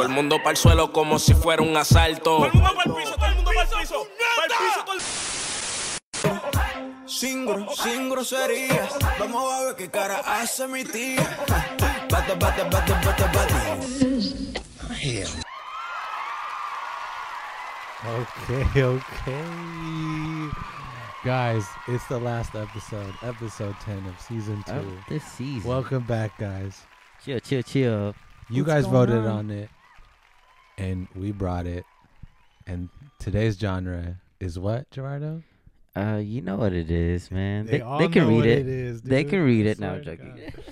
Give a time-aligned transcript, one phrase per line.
[0.00, 2.36] Todo el mundo para el suelo como si fuera un asalto.
[2.38, 4.06] Todo el mundo para el piso, todo el mundo para el piso.
[4.34, 4.96] Para el piso, todo
[7.06, 11.20] Sin, gro- sin groserías, vamos a ver qué cara hace mi tía.
[12.08, 12.94] Bate, bate, bate, bate,
[13.24, 13.54] bate.
[18.06, 20.50] Okay, okay.
[21.22, 24.72] Guys, it's the last episode, episode 10 of season 2.
[24.72, 25.68] Of this season.
[25.68, 26.86] Welcome back, guys.
[27.22, 28.14] chill, chill, chill.
[28.48, 29.28] You What's guys voted on?
[29.28, 29.68] on it,
[30.80, 31.84] and we brought it.
[32.66, 35.42] And today's genre is what, Gerardo?
[35.96, 37.66] Uh, you know what it is, man.
[37.66, 38.58] They, all they can know read what it.
[38.60, 39.78] it is, they can read it.
[39.78, 40.52] No, swear I'm to joking.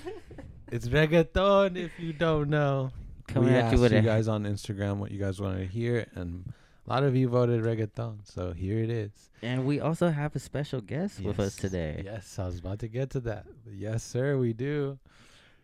[0.71, 2.91] It's reggaeton if you don't know.
[3.27, 5.65] Coming we at asked you with you guys on Instagram what you guys wanted to
[5.65, 6.53] hear, and
[6.85, 8.19] a lot of you voted reggaeton.
[8.23, 9.11] So here it is.
[9.41, 12.03] And we also have a special guest with us today.
[12.05, 13.45] Yes, I was about to get to that.
[13.67, 14.99] Yes, sir, we do.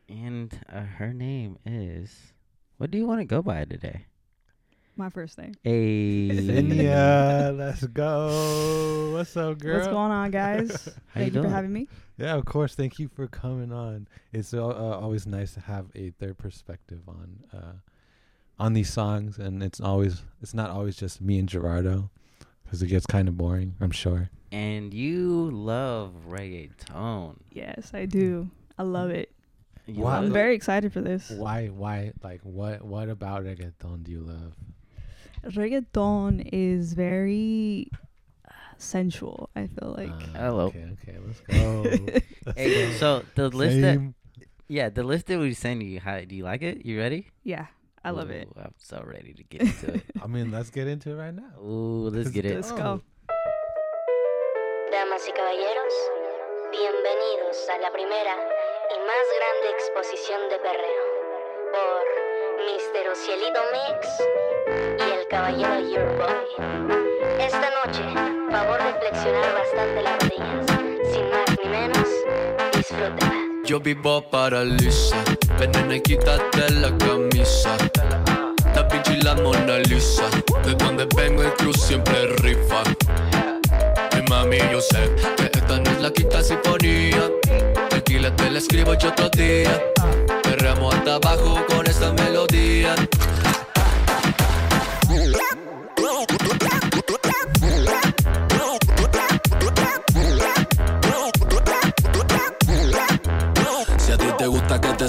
[0.09, 2.34] And uh, her name is.
[2.77, 4.07] What do you want to go by today?
[4.98, 5.54] My first name.
[5.65, 6.40] A.
[6.40, 9.12] Zinnia, let's go.
[9.13, 9.76] What's up, girl?
[9.76, 10.87] What's going on, guys?
[11.07, 11.90] How you Thank you for having me.
[12.18, 12.76] Yeah, of course.
[12.76, 14.07] Thank you for coming on.
[14.32, 17.74] It's uh, uh, always nice to have a third perspective on uh,
[18.57, 22.09] on these songs, and it's always it's not always just me and Gerardo,
[22.63, 23.76] because it gets kind of boring.
[23.82, 24.30] I'm sure.
[24.54, 27.35] And you love reggaeton.
[27.52, 28.49] Yes, I do.
[28.77, 29.30] I love it.
[29.87, 30.12] You Wow.
[30.21, 31.30] I'm very excited for this.
[31.32, 31.68] Why?
[31.68, 32.13] Why?
[32.24, 32.82] Like, what?
[32.82, 34.55] What about reggaeton do you love?
[35.46, 37.90] Reggaeton is very
[38.48, 39.49] uh, sensual.
[39.55, 40.10] I feel like.
[40.10, 40.65] Uh, Hello.
[40.68, 40.87] Okay.
[41.02, 41.18] Okay.
[41.26, 42.21] Let's go.
[42.55, 44.13] Hey, so the list that Same.
[44.70, 45.99] yeah, the list that we send you.
[45.99, 46.85] How do you like it?
[46.85, 47.32] You ready?
[47.41, 47.74] yeah,
[48.05, 48.48] I love it.
[48.55, 50.04] I'm so ready to get into it.
[50.21, 51.57] I mean, let's get into it right now.
[51.57, 52.54] Ooh, let's get it.
[52.54, 53.02] Let's go.
[54.93, 55.93] Damas y caballeros,
[56.70, 58.35] bienvenidos a la primera
[58.93, 61.04] y más grande exposición de perreo
[61.74, 62.05] por
[62.62, 63.09] Mr.
[63.09, 64.07] Ocielito Mix
[65.02, 66.34] y el caballero Your Boy.
[67.40, 68.03] Esta noche,
[68.50, 70.66] favor de flexionar bastante las rodillas.
[71.12, 72.09] Sin más ni menos,
[72.72, 73.34] disfruta.
[73.66, 75.18] Yo vivo para Lisa,
[75.59, 77.76] ven nene, quítate la camisa.
[78.74, 80.24] Da Vinci la Mona Lisa,
[80.64, 82.84] de donde vengo el cruz siempre rifa.
[84.14, 87.30] Ay mami, yo sé que esta no es la quinta sinfonía.
[87.90, 89.84] Tranquila, te la escribo yo otro día.
[90.44, 92.96] Perreamos hasta abajo con esta melodía.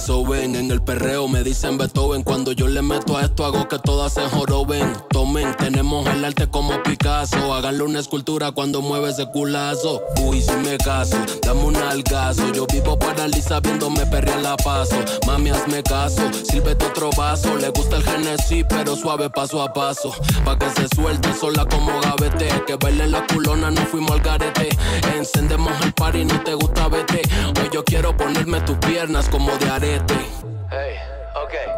[0.07, 2.23] Soben en el perreo, me dicen Beethoven.
[2.23, 4.93] Cuando yo le meto a esto, hago que todas se joroben.
[5.11, 7.53] Tomen, tenemos el arte como Picasso.
[7.53, 10.01] Háganle una escultura cuando mueve ese culazo.
[10.23, 12.53] Uy, si me caso, dame un algazo.
[12.53, 14.95] Yo vivo para Lisa viéndome perrear la paso.
[15.27, 17.57] Mami, hazme caso, sírvete otro vaso.
[17.57, 20.15] Le gusta el Genesis, pero suave paso a paso.
[20.45, 22.49] Pa' que se suelte sola como gavete.
[22.69, 24.69] Que baile la culona, no fuimos al garete.
[25.17, 27.23] Encendemos el party, no te gusta vete.
[27.61, 30.15] Hoy yo quiero ponerme tus piernas como de arete.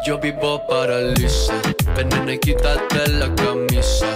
[0.05, 1.53] Yo vivo para Lisa,
[1.95, 4.07] ven nene, quítate la camisa.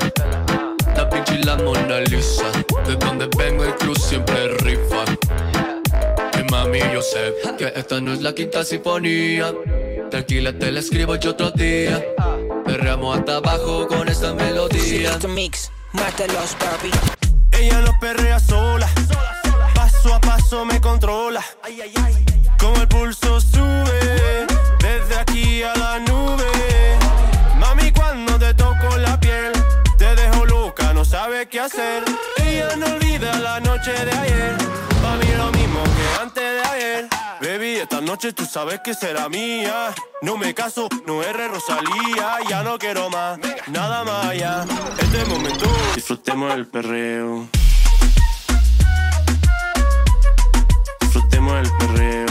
[0.95, 2.49] Da Vinci la Mona Lisa,
[2.87, 5.03] de donde vengo el cruz siempre rifa.
[6.33, 9.53] Ay mami, yo sé que esta no es la quinta sinfonía.
[10.09, 12.03] Tranquila, te la escribo yo otro día.
[12.65, 15.17] Perreamos hasta abajo con esta melodía.
[15.27, 16.91] mix, mátalos, papi.
[17.51, 18.22] Ella no perrea
[38.17, 39.93] tú sabes que será mía.
[40.21, 42.37] No me caso, no erre Rosalía.
[42.47, 43.39] Ya no quiero más,
[43.71, 44.65] nada más allá.
[44.99, 45.65] Este momento,
[45.95, 47.47] disfrutemos el perreo.
[51.01, 52.22] Disfrutemos el perreo.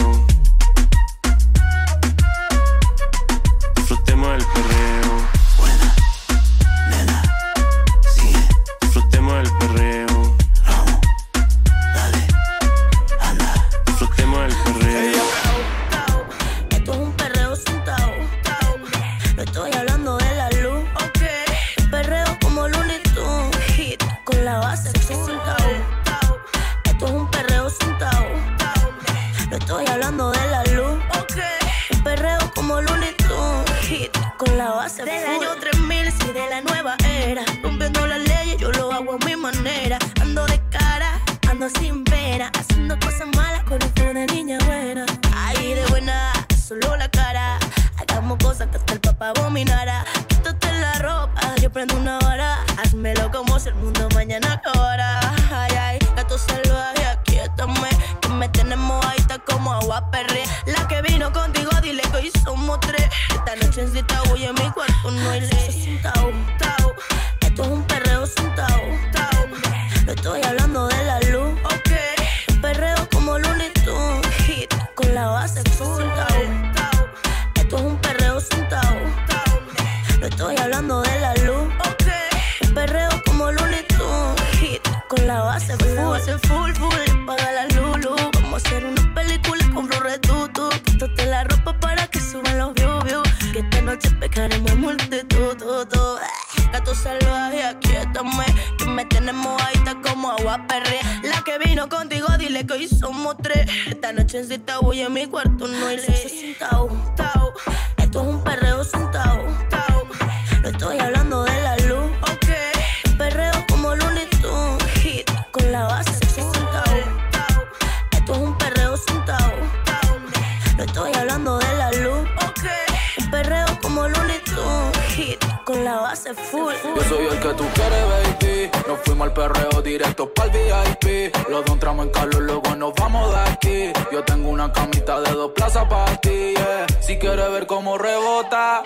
[130.23, 131.35] Directo pa'l VIP.
[131.49, 133.93] Los dos entramos en calor, luego nos vamos de aquí.
[134.11, 136.85] Yo tengo una camita de dos plazas para ti, yeah.
[137.01, 138.83] Si quieres ver cómo rebota.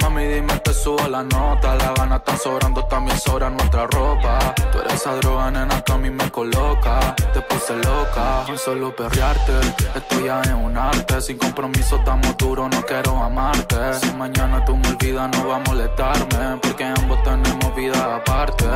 [0.00, 1.74] Mami, dime te subo la nota.
[1.76, 4.54] Las ganas están sobrando, también sobra nuestra ropa.
[4.72, 7.14] Tú eres esa droga, nena, que a mí me coloca.
[7.32, 9.52] Te puse loca, solo perrearte.
[9.94, 11.20] Esto ya es un arte.
[11.20, 13.94] Sin compromiso, estamos duros, no quiero amarte.
[13.94, 16.58] Si mañana tú me olvidas, no va a molestarme.
[16.62, 18.66] Porque ambos tenemos vida aparte.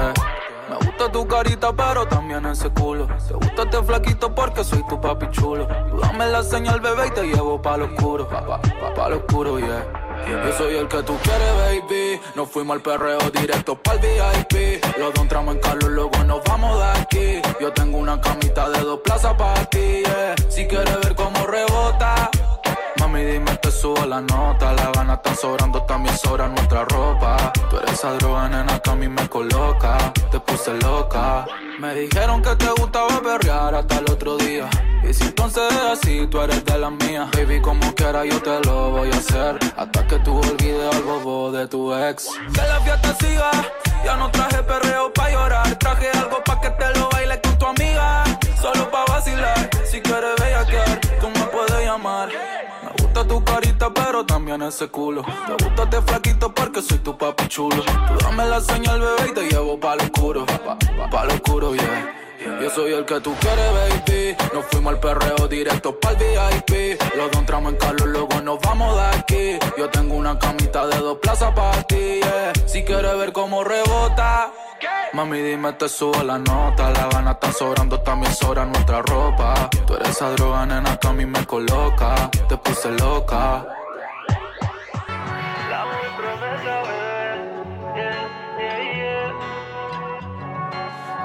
[0.68, 3.06] Me gusta tu carita, pero también ese culo.
[3.06, 5.66] Te gusta este flaquito porque soy tu papi chulo.
[6.00, 8.28] Dame la señal, bebé, y te llevo pa' lo oscuro.
[8.28, 9.86] Pa, pa, pa, pa lo oscuro, yeah.
[10.26, 12.20] Yo soy el que tú quieres, baby.
[12.34, 14.84] Nos fuimos al perreo directo pa'l VIP.
[14.98, 17.42] Los dos entramos en calor, luego nos vamos de aquí.
[17.60, 20.34] Yo tengo una camita de dos plazas para ti, yeah.
[20.50, 22.27] Si quieres ver cómo rebota.
[23.18, 24.72] Mami, dime, te subo la nota.
[24.74, 27.52] Las ganas están sobrando, también sobra nuestra ropa.
[27.68, 30.12] Tú eres esa droga, nena, que a mí me coloca.
[30.30, 31.44] Te puse loca.
[31.80, 34.68] Me dijeron que te gustaba perrear hasta el otro día.
[35.02, 37.28] Y si entonces es así, tú eres de las mías.
[37.32, 39.58] Baby, como quiera, yo te lo voy a hacer.
[39.76, 42.28] Hasta que tú olvides al bobo de tu ex.
[42.54, 43.50] Que la fiesta siga.
[44.04, 45.74] Ya no traje perreo pa' llorar.
[45.76, 48.22] Traje algo pa' que te lo bailes con tu amiga.
[48.62, 49.70] Solo pa' vacilar.
[49.90, 52.57] Si quieres bellaquear, tú me puedes llamar.
[53.08, 55.22] Gusta tu carita, pero también ese culo.
[55.22, 57.82] Te gusta este flaquito porque soy tu papi chulo.
[57.82, 60.44] Tú dame la señal, bebé, y te llevo pa' lo oscuro.
[60.44, 62.14] Pa, pa, pa lo oscuro, yeah.
[62.60, 64.36] Yo soy el que tú quieres, baby.
[64.54, 67.00] Nos fuimos al perreo directo pa'l VIP.
[67.16, 69.58] Los dos entramos en calor, luego nos vamos de aquí.
[69.76, 72.52] Yo tengo una camita de dos plazas para ti, yeah.
[72.66, 74.50] Si quieres ver cómo rebota.
[75.12, 76.90] Mami, dime, te subo la nota.
[76.90, 79.68] Las ganas están sobrando, también sobra nuestra ropa.
[79.86, 82.30] Tú eres esa droga, nena, que a mí me coloca.
[82.48, 83.66] Te puse loca.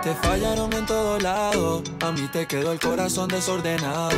[0.04, 4.12] Te fallaron en todo lado, a mí te quedó el corazón desordenado.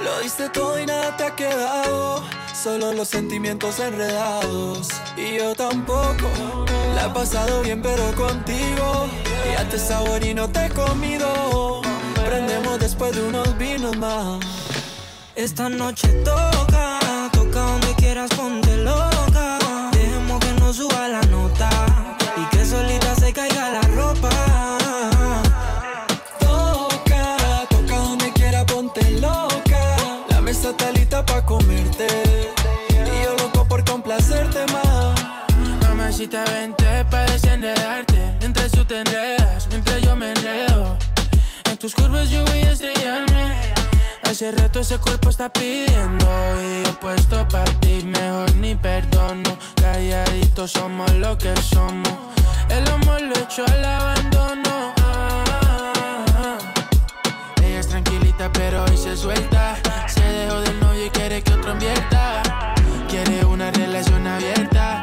[0.00, 2.22] Lo diste todo y nada te ha quedado,
[2.54, 4.88] solo los sentimientos enredados.
[5.16, 6.64] Y yo tampoco,
[6.94, 9.08] la he pasado bien pero contigo.
[9.52, 11.82] Ya te sabor y no te he comido.
[12.24, 14.38] Prendemos después de unos vinos más.
[15.34, 19.58] Esta noche toca, toca donde quieras, ponte loca.
[19.90, 21.22] Dejemos que no suba la
[36.18, 38.38] Mamacita, vente pa' desenredarte.
[38.40, 40.98] Entre tú te enredas, mientras yo me enredo.
[41.70, 43.54] En tus curvas yo voy a estrellarme.
[44.24, 46.26] Hace rato ese cuerpo está pidiendo
[46.60, 49.56] y yo puesto para ti, mejor ni perdono.
[49.80, 52.12] Calladitos somos lo que somos.
[52.68, 54.94] El amor lo hecho al abandono.
[55.00, 56.58] Ah.
[57.62, 59.76] Ella es tranquilita pero hoy se suelta.
[60.08, 62.42] Se dejó del novio y quiere que otro invierta.
[63.08, 65.00] Quiere una relación abierta,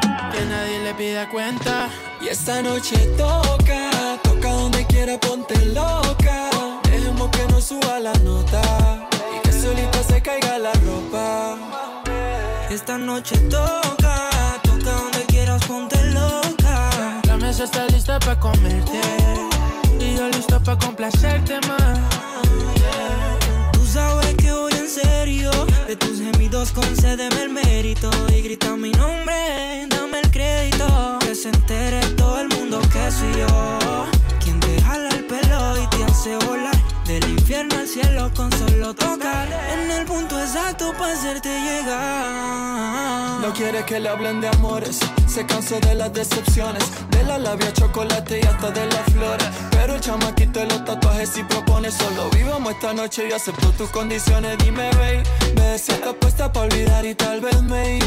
[0.78, 1.88] le pida cuenta.
[2.20, 6.50] Y esta noche toca, toca donde quiera, ponte loca.
[6.84, 11.56] Dejemos que no suba la nota y que solita se caiga la ropa.
[12.70, 14.30] Esta noche toca,
[14.62, 17.20] toca donde quieras, ponte loca.
[17.26, 19.00] La mesa está lista para comerte
[20.00, 21.98] y yo listo para complacerte más.
[23.72, 25.50] Tú sabes que voy en serio,
[25.86, 29.36] de tus gemidos concédeme el mérito y grita mi nombre
[31.20, 34.06] que se entere todo el mundo que soy yo.
[34.42, 36.95] Quien te jala el pelo y te hace volar
[37.86, 39.48] cielo con solo tocar.
[39.72, 43.40] En el punto exacto para hacerte llegar.
[43.40, 47.72] No quiere que le hablen de amores, se cansó de las decepciones, de la labia,
[47.72, 49.46] chocolate y hasta de las flores.
[49.70, 53.90] Pero el chamaquito de los tatuajes y propone solo vivamos esta noche y acepto tus
[53.90, 54.58] condiciones.
[54.58, 55.22] Dime, baby,
[55.78, 57.98] si estás puesta para olvidar y tal vez me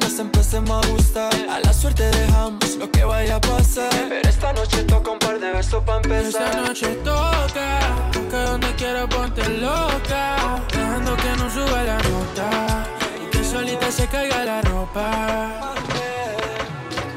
[0.00, 1.34] nos empecemos a gustar.
[1.48, 3.90] A la suerte dejamos lo que vaya a pasar.
[4.08, 6.42] Pero esta noche toca un par de besos para empezar.
[6.42, 12.86] Esta noche toca, que donde quiera ponte loca, dejando que no suba la nota
[13.22, 15.74] y que solita se caiga la ropa.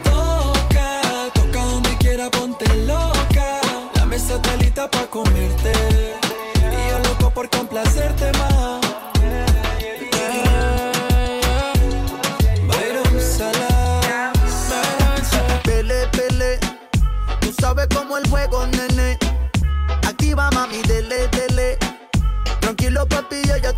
[0.03, 1.01] Toca,
[1.33, 3.61] toca donde quiera ponte loca.
[3.95, 6.10] La mesa está lista para comerte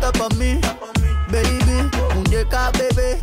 [0.03, 0.60] está pa' mí.
[1.29, 3.19] Baby, muñeca, bebé.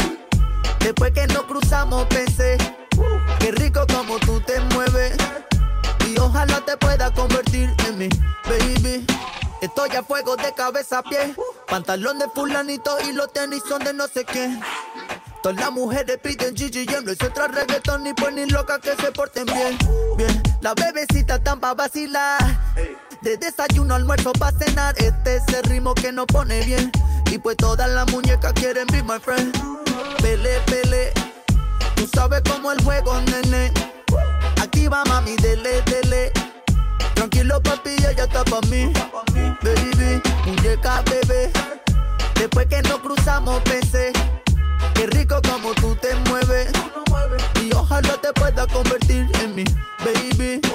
[0.80, 2.56] Después que nos cruzamos, pensé.
[3.38, 5.14] Qué rico como tú te mueves.
[6.08, 8.08] Y ojalá te pueda convertir en mi
[8.44, 9.06] baby.
[9.60, 11.34] Estoy a fuego de cabeza a pie.
[11.68, 14.58] Pantalón de fulanito y los tenis son de no sé qué.
[15.42, 18.94] Todas las mujeres piden Gigi y no es otra reggaetón ni pues ni loca que
[18.96, 19.78] se porten bien,
[20.16, 20.42] bien.
[20.60, 22.38] La bebecita tan pa' vacilar.
[23.22, 24.94] De desayuno, almuerzo, pa' cenar.
[24.96, 26.90] Este es el ritmo que nos pone bien.
[27.30, 29.54] Y pues todas las muñecas quieren be my friend.
[30.22, 31.12] Pele, pele.
[31.96, 33.72] Tú sabes cómo el juego, nene.
[34.60, 36.32] Activa, mami, dele, dele.
[37.14, 38.90] Tranquilo, papi, ella está pa' mí.
[39.62, 41.52] Baby, muñeca, bebé.
[42.36, 44.12] Después que nos cruzamos, pensé.
[44.94, 46.72] Qué rico como tú te mueves.
[47.60, 49.64] Y ojalá te pueda convertir en mi
[49.98, 50.69] baby.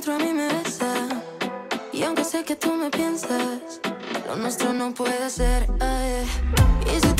[0.00, 0.94] Otro a mí me besa.
[1.92, 3.80] Y aunque sé que tú me piensas,
[4.26, 5.66] lo nuestro no puede ser.
[5.78, 6.26] ay.
[6.86, 7.19] Y si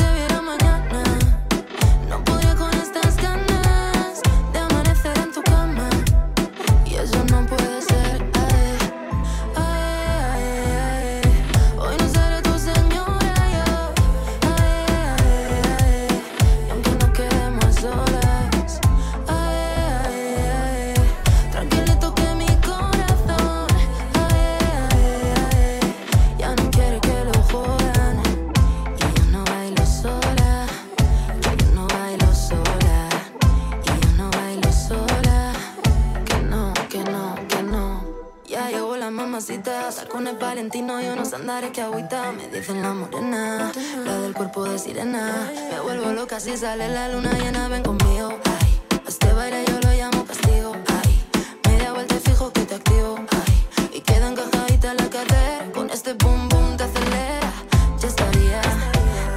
[41.31, 42.33] Sé andaré que agüita.
[42.33, 43.71] Me dicen la morena,
[44.03, 45.49] la del cuerpo de sirena.
[45.71, 48.37] Me vuelvo loca si sale la luna llena, ven conmigo.
[48.59, 50.75] Ay, a este baile yo lo llamo castigo.
[51.01, 51.23] Ay,
[51.69, 53.15] media vuelta fijo que te activo.
[53.45, 55.71] Ay, y queda encajadita la cadera.
[55.73, 57.53] Con este boom boom te acelera.
[58.01, 58.61] Ya estaría,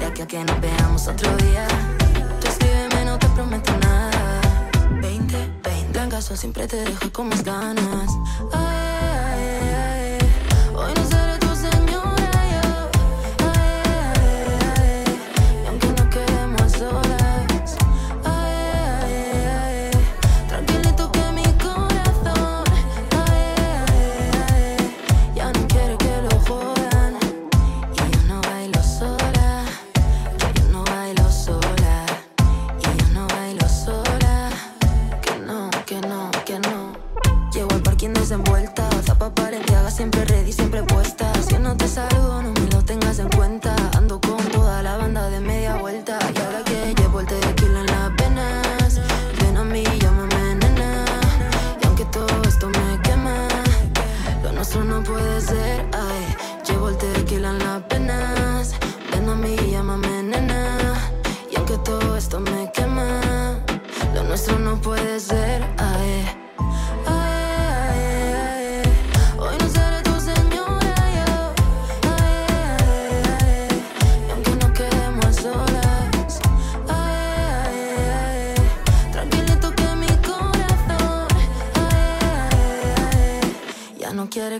[0.00, 1.68] de aquí a que nos veamos otro día.
[2.40, 4.40] Tú escríbeme, no te prometo nada.
[5.00, 5.92] 20, 20.
[5.92, 8.10] Blancazo siempre te dejo con más ganas.
[8.52, 8.73] Ay,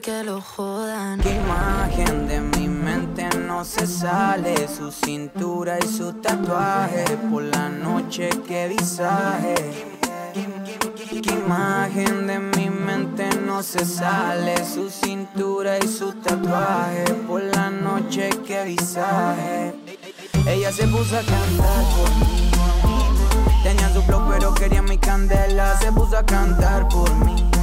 [0.01, 1.21] que lo jodan.
[1.21, 4.55] Qué imagen de mi mente no se sale.
[4.69, 9.55] Su cintura y su tatuaje Por la noche que visaje.
[10.33, 14.55] Qué imagen de mi mente no se sale.
[14.65, 19.75] Su cintura y su tatuaje Por la noche que visaje.
[20.47, 22.51] Ella se puso a cantar por mí.
[23.63, 25.79] Tenía su flow pero quería mi candela.
[25.79, 27.54] Se puso a cantar por mí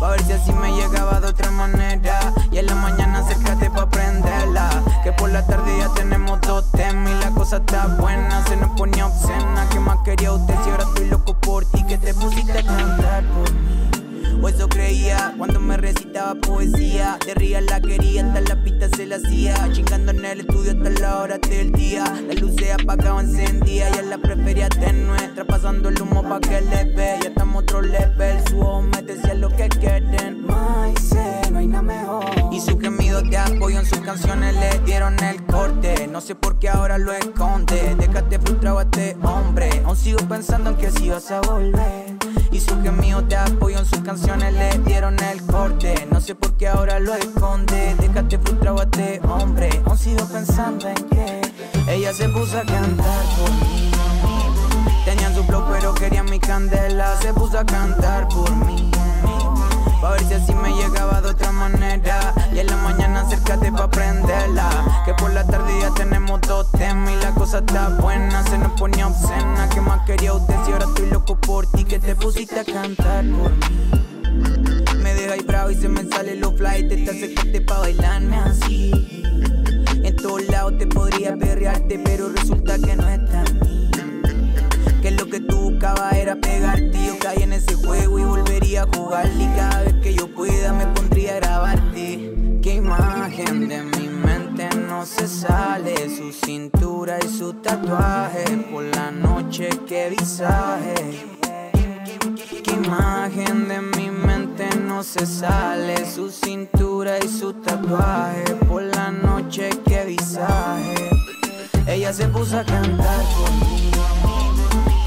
[0.00, 2.20] Pa' ver si así me llegaba de otra manera.
[2.50, 4.70] Y en la mañana acércate pa' prenderla.
[5.02, 8.70] Que por la tarde ya tenemos dos temas Y la cosa está buena, se nos
[8.70, 9.68] ponía obscena.
[9.70, 11.84] ¿Qué más quería usted si ahora estoy loco por ti?
[11.86, 13.93] Que te pusiste a cantar por mí
[14.40, 17.18] o eso creía cuando me recitaba poesía.
[17.26, 19.54] De ría la quería, hasta la pista se la hacía.
[19.72, 22.04] Chingando en el estudio hasta la hora del día.
[22.28, 23.88] La luz se apagaba, encendía.
[23.90, 27.18] Y la prefería de nuestra, pasando el humo pa' que le ve.
[27.22, 28.38] Ya estamos otro level.
[28.48, 30.46] Su ojo me decía lo que quieren.
[30.46, 31.14] Más
[31.50, 32.24] no hay nada mejor.
[32.52, 36.08] Y su gemido de apoyo en sus canciones le dieron el corte.
[36.10, 37.94] No sé por qué ahora lo esconde.
[37.98, 39.82] Déjate frustrado a este hombre.
[39.84, 42.16] Aún sigo pensando en que si vas a volver.
[42.50, 46.06] Y su gemido de apoyo en sus canciones le dieron el corte.
[46.10, 47.94] No sé por qué ahora lo esconde.
[47.98, 49.68] Déjate frustrado a este hombre.
[49.84, 51.42] Aún sigo pensando en que
[51.88, 53.90] ella se puso a cantar por mí.
[55.04, 57.16] Tenían su flow pero querían mi candela.
[57.20, 58.90] Se puso a cantar por mí.
[60.00, 62.34] Pa' ver si así me llegaba de otra manera.
[62.52, 65.02] Y en la mañana acércate pa' prenderla.
[65.04, 68.42] Que por la tarde ya tenemos dos temas y la cosa está buena.
[68.44, 69.68] Se nos ponía obscena.
[69.72, 71.84] ¿Qué más quería usted si ahora estoy loco por ti?
[71.84, 73.90] Que te pusiste a cantar por mí.
[75.02, 76.88] Me deja bravo y se me sale los fly.
[76.88, 79.22] Te acercaste pa' bailarme así.
[80.02, 83.73] En todos lados te podría perrearte, pero resulta que no es tan mí.
[85.04, 86.98] Que lo que tú buscabas era pegarte.
[87.06, 89.30] Yo caí en ese juego y volvería a jugar.
[89.38, 92.58] Y cada vez que yo pueda me pondría a grabarte.
[92.62, 95.94] Qué imagen de mi mente no se sale.
[96.08, 98.44] Su cintura y su tatuaje.
[98.72, 100.94] Por la noche, qué visaje.
[102.64, 106.10] Qué imagen de mi mente no se sale.
[106.10, 108.54] Su cintura y su tatuaje.
[108.66, 111.10] Por la noche, qué visaje.
[111.86, 114.13] Ella se puso a cantar conmigo.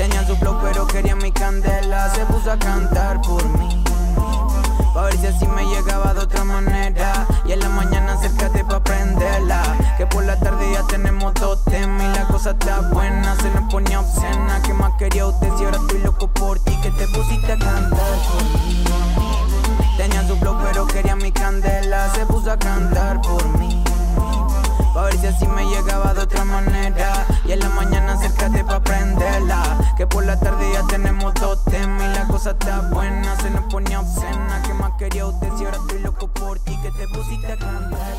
[0.08, 2.10] Tenían su flow pero querían mi candela.
[2.15, 3.84] Se puso a cantar por mí.
[4.93, 7.28] Pa' ver si así me llegaba de otra manera.
[7.46, 9.63] Y en la mañana acércate pa' prenderla.
[9.98, 13.70] Que por la tarde ya tenemos dos temas Y la cosa está buena, se nos
[13.70, 14.62] ponía obscena.
[14.63, 16.80] ¿Qué más quería usted si ahora estoy loco por ti?
[16.82, 18.84] Que te pusiste a cantar por mí.
[19.98, 22.13] Tenían su flow pero querían mi candela.
[22.13, 23.87] Se puso a cantar por mí
[24.98, 28.80] Pa' ver si así me llegaba de otra manera Y en la mañana acércate pa'
[28.80, 33.52] prenderla Que por la tarde ya tenemos dos temas Y la cosa está buena, se
[33.52, 36.76] nos ponía obscena ¿Qué más quería usted si ahora estoy loco por ti?
[36.82, 38.16] Que te pusiste a cantar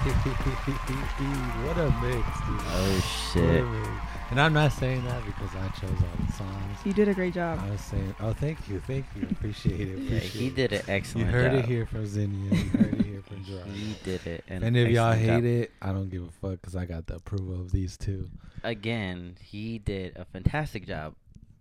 [1.66, 2.62] what a mix, dude.
[2.72, 3.02] Oh, What
[3.32, 4.09] shit.
[4.30, 4.38] A mix.
[4.38, 6.78] And I'm not saying that because I chose all the songs.
[6.84, 7.60] You did a great job.
[7.62, 9.98] I was saying, oh, thank you, thank you, appreciate it.
[9.98, 10.54] Yeah, he it.
[10.56, 11.60] did an excellent You heard job.
[11.60, 12.54] it here from Zinnia.
[12.54, 13.66] You heard it here from Gerard.
[13.68, 15.44] He did it an And if y'all hate job.
[15.44, 18.28] it, I don't give a fuck because I got the approval of these two.
[18.64, 21.14] Again, he did a fantastic job.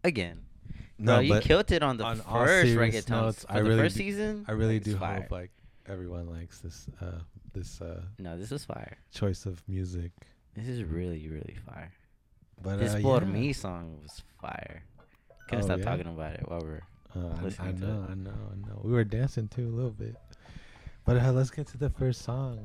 [0.04, 0.42] Again.
[1.02, 3.10] No, Bro, you killed it on the on first serious reggaeton.
[3.10, 5.22] notes, For I the really first do- season, I really it's do fire.
[5.22, 5.52] hope like
[5.88, 6.88] everyone likes this.
[7.02, 7.20] Uh,
[7.54, 7.80] this.
[7.82, 8.98] Uh, No, this is fire.
[9.14, 10.12] Choice of music.
[10.56, 11.94] This is really, really fire.
[12.62, 13.28] But, this uh, Por yeah.
[13.28, 14.84] Me song was fire.
[15.48, 15.86] Can't Oh, stop yeah?
[15.86, 16.82] talking about it while we're
[17.16, 18.12] Uh, I- I, to know, it.
[18.12, 18.82] I know, I know.
[18.84, 20.16] We were dancing too a little bit.
[21.06, 22.60] But uh, let's get to the first song.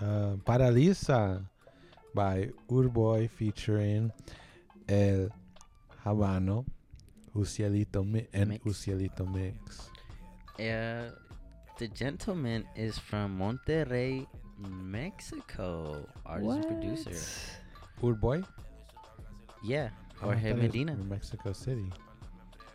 [0.00, 1.44] Uh, Paralisa
[2.14, 4.12] by Urboy featuring
[4.88, 5.28] El
[6.04, 6.64] Habano,
[7.34, 8.64] Ucielito Mi- and Mix.
[8.64, 9.90] Ucielito Mix.
[10.58, 11.10] Uh,
[11.78, 14.26] the gentleman is from Monterrey,
[14.58, 16.06] Mexico.
[16.24, 17.10] Artist and producer.
[18.02, 18.42] Urboy?
[19.66, 19.88] Yeah,
[20.22, 20.92] Oh, Jorge Medina.
[20.94, 21.90] from Mexico City.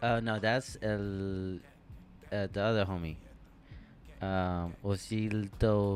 [0.01, 1.55] Uh, no, that's el,
[2.31, 3.15] uh, the other homie.
[4.21, 4.75] Um,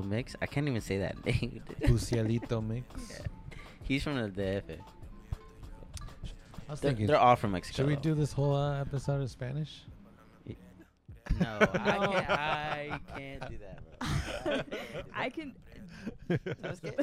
[0.07, 0.35] Mix.
[0.41, 1.61] I can't even say that name.
[1.81, 2.85] Ucielito Mix.
[3.11, 3.25] Yeah.
[3.83, 4.63] He's from the DF.
[6.67, 7.77] I was They're, thinking, they're all from Mexico.
[7.77, 9.83] Should we do this whole uh, episode in Spanish?
[11.39, 11.67] No, I
[12.07, 12.29] can't.
[12.29, 14.61] I can't do that, bro.
[15.15, 15.53] I can.
[16.61, 16.93] ¿Sabes qué?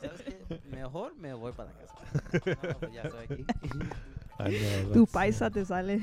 [0.00, 0.60] ¿Sabes qué?
[0.70, 2.58] Mejor me voy para la casa.
[2.62, 3.44] No, pues ya estoy aquí.
[4.40, 4.92] I know.
[4.92, 6.00] Tu let's- paisa te sale.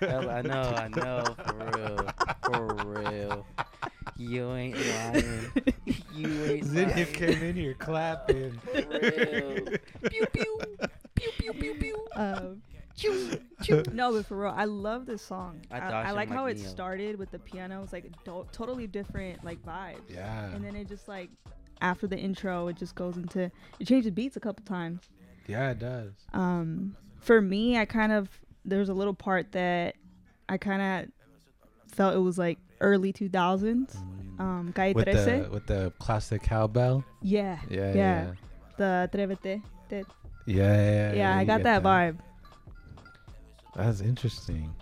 [0.00, 3.46] Yeah, I know, I know, for real, for real.
[4.16, 5.52] You ain't lying.
[6.14, 7.12] You ain't Zinnia lying.
[7.12, 8.52] came in here clapping.
[8.58, 9.64] For real.
[10.10, 10.58] Pew pew.
[11.14, 12.06] Pew pew pew pew.
[12.16, 12.58] Um, Choo, choo.
[13.92, 15.60] no, but for real, I love this song.
[15.70, 16.68] I I, I she like how be it Neo.
[16.68, 17.82] started with the piano.
[17.82, 20.00] It's like do- totally different like vibes.
[20.08, 20.50] Yeah.
[20.52, 21.30] And then it just like
[21.80, 25.00] after the intro, it just goes into it changes beats a couple times.
[25.46, 26.12] Yeah, it does.
[26.32, 28.28] Um, for me, I kind of
[28.64, 29.96] there's a little part that
[30.48, 31.12] I kind of
[31.94, 33.96] felt it was like early 2000s.
[33.96, 34.40] Mm.
[34.40, 35.44] Um, Calle with Trece.
[35.44, 37.04] the with the classic cowbell.
[37.22, 37.94] yeah, Yeah, yeah.
[37.94, 38.32] yeah.
[38.76, 39.62] The Atrévete.
[39.88, 40.04] The-
[40.46, 42.18] Yeah, yeah, yeah, I got get that, vibe.
[43.78, 44.74] That's interesting.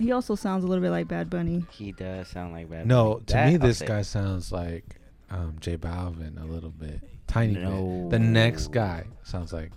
[0.00, 1.64] He also sounds a little bit like Bad Bunny.
[1.70, 2.88] He does sound like Bad Bunny.
[2.88, 3.24] No, Bunny.
[3.26, 3.86] to That me I'll this say.
[3.86, 4.84] guy sounds like
[5.30, 8.08] um, J Balvin a little bit, tiny No.
[8.10, 8.10] bit.
[8.10, 9.70] The next guy sounds like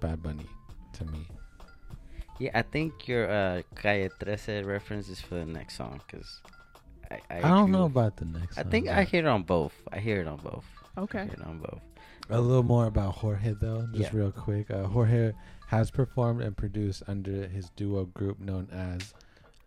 [0.00, 0.46] Bad Bunny
[0.94, 1.26] to me.
[2.38, 6.40] Yeah, I think your uh, Calle Trece reference is for the next song because
[7.10, 8.58] I, I, I, don't agree know with- about the next.
[8.58, 9.72] I song, think I hear it on both.
[9.92, 10.64] I hear it on both.
[10.98, 11.20] Okay.
[11.20, 11.80] I hear it on both.
[12.28, 14.18] A little more about Jorge though, just Yeah.
[14.18, 14.70] real quick.
[14.70, 15.32] Uh, Jorge
[15.68, 19.14] has performed and produced under his duo group known as,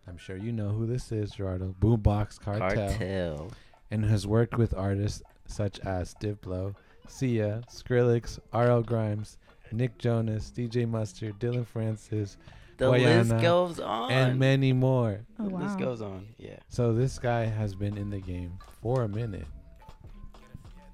[0.06, 3.50] I'm sure you know who this is, Gerardo, Boombox Cartel, Cartel.
[3.90, 6.74] and has worked with artists such as Diplo,
[7.08, 8.82] Sia, Skrillex, R.L.
[8.82, 9.36] Grimes,
[9.72, 12.36] Nick Jonas, DJ Mustard, Dillon Francis,
[12.76, 14.10] The list goes on.
[14.10, 15.20] and many more.
[15.38, 15.58] Oh, wow.
[15.58, 16.26] The list goes on.
[16.38, 16.58] Yeah.
[16.68, 19.46] So this guy has been in the game for a minute.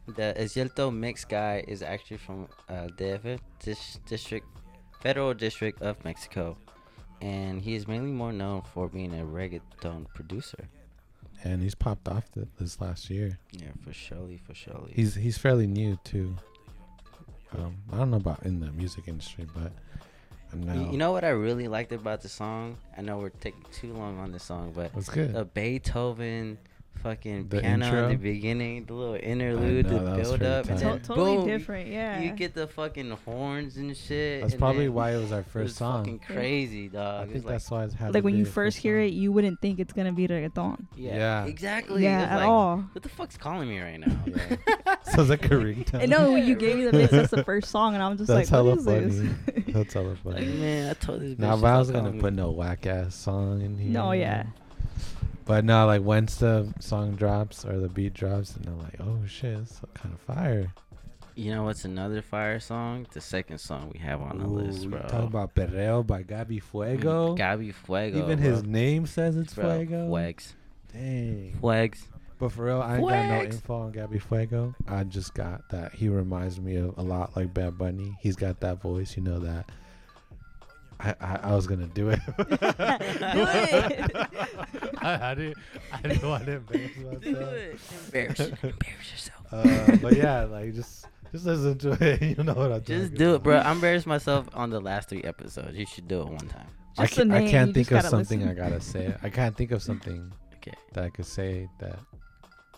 [0.06, 4.46] The Ezielto Mix guy is actually from uh, dis- district,
[5.00, 6.56] federal district of Mexico,
[7.20, 10.68] and he is mainly more known for being a reggaeton producer.
[11.44, 13.38] And he's popped off th- this last year.
[13.52, 14.92] Yeah, for surely, for surely.
[14.94, 16.36] He's he's fairly new too.
[17.56, 19.72] Um, I don't know about in the music industry, but
[20.52, 20.62] I'm.
[20.62, 22.78] You, you know what I really liked about the song?
[22.96, 25.32] I know we're taking too long on this song, but That's good.
[25.34, 26.58] the Beethoven
[26.96, 28.04] fucking The piano intro?
[28.04, 31.46] at the beginning, the little interlude, know, the build up, and then To- totally boom,
[31.46, 32.20] different, yeah.
[32.20, 34.40] You get the fucking horns and shit.
[34.42, 36.04] That's and probably why it was our it first was song.
[36.04, 37.28] Fucking crazy, dog.
[37.28, 38.14] I think like, that's why it's had.
[38.14, 40.86] Like when you first hear it, you wouldn't think it's gonna be reggaeton.
[40.96, 41.44] yeah, Yeah.
[41.46, 42.02] exactly.
[42.02, 42.76] Yeah, It at like, all.
[42.92, 44.16] What the fuck's calling me right now?
[45.04, 46.00] Sounds like a ringtone.
[46.02, 48.28] And no, when you gave me the mix, that's the first song, and I'm just
[48.28, 49.28] That's like, what hella is funny.
[49.28, 49.64] this?
[49.76, 50.46] That's hella Like, funny.
[50.46, 51.38] man, I told this bitch.
[51.38, 53.90] Nah, but I was gonna put no whack ass song in here.
[53.90, 54.44] No, yeah.
[55.46, 59.24] But no, like once the song drops or the beat drops, and I'm like, oh
[59.26, 60.72] shit, it's kind of fire.
[61.36, 63.06] You know what's another fire song?
[63.12, 65.02] The second song we have on the list, Ooh, bro.
[65.02, 67.36] Talk about Perreo by Gabi Fuego.
[67.36, 68.18] Mm, Gabi Fuego.
[68.18, 68.50] Even bro.
[68.50, 70.08] his name says it's Bro, Fuego.
[70.08, 70.54] Fuegs.
[70.92, 71.58] Dang.
[71.62, 71.98] Fuegs.
[72.38, 74.74] But for real, I ain't got no info on Gabby Fuego.
[74.86, 78.16] I just got that he reminds me of a lot like Bad Bunny.
[78.20, 79.70] He's got that voice, you know that.
[81.00, 82.20] I I, I was gonna do it.
[82.36, 82.44] Do
[84.98, 85.56] I, I didn't
[85.92, 87.22] I didn't want to embarrass myself.
[87.22, 87.78] Do it.
[88.06, 89.46] Embarrass, embarrass yourself.
[89.52, 92.38] Uh, but yeah, like just just listen to it.
[92.38, 93.42] You know what I'm Just talking do it, about.
[93.44, 93.56] bro.
[93.58, 95.76] I embarrassed myself on the last three episodes.
[95.76, 96.68] You should do it one time.
[96.98, 98.50] I Just the can't, I can't think of something listen.
[98.58, 99.14] I gotta say.
[99.22, 100.72] I can't think of something Okay.
[100.94, 101.98] that I could say that.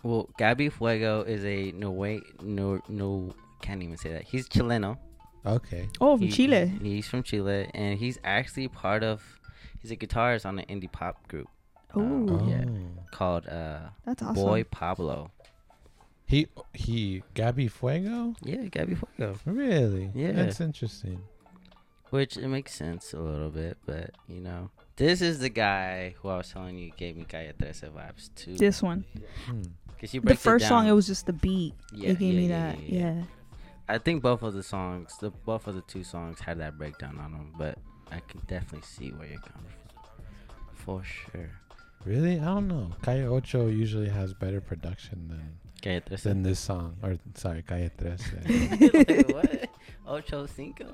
[0.03, 4.23] Well, Gabby Fuego is a no way no no can't even say that.
[4.23, 4.97] He's Chileno.
[5.45, 5.89] Okay.
[6.01, 6.71] Oh, from He- Chile.
[6.81, 9.23] He's from Chile, and he's actually part of.
[9.81, 11.47] He's a guitarist on an indie pop group.
[11.95, 12.49] um, Ooh.
[12.49, 13.03] yeah, Oh.
[13.11, 14.35] called uh, That's awesome.
[14.35, 15.31] Boy Pablo.
[16.25, 18.35] He he Gabby Fuego?
[18.43, 19.39] Yeah, Gabi Fuego.
[19.45, 20.11] Really?
[20.13, 20.33] Yeah.
[20.33, 21.23] That's interesting.
[22.11, 26.29] Which it makes sense a little bit, but you know, this is the guy who
[26.29, 28.55] I was telling you gave me Calle Trece vibes too.
[28.57, 29.05] This one.
[29.47, 29.61] Hmm.
[29.99, 31.73] Cause she The first it song, it was just the beat.
[31.93, 32.79] Yeah, it gave yeah, me yeah, that.
[32.83, 33.13] yeah, Yeah.
[33.15, 33.23] yeah.
[33.89, 37.17] I think both of the songs, the both of the two songs had that breakdown
[37.19, 37.77] on them, but
[38.11, 40.15] I can definitely see where you're coming from,
[40.73, 41.49] for sure.
[42.05, 42.39] Really?
[42.39, 42.91] I don't know.
[43.01, 46.23] Calle Ocho usually has better production than Calle Trece.
[46.23, 46.97] than this song.
[47.03, 48.31] Or sorry, Calle Trece.
[48.93, 49.69] like, what?
[50.07, 50.85] Ocho cinco.